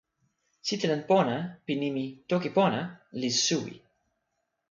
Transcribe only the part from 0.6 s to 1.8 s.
sitelen pona pi